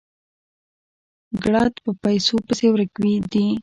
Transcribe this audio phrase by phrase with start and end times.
[1.43, 2.91] ګړد په پيسو پسې ورک
[3.33, 3.45] دي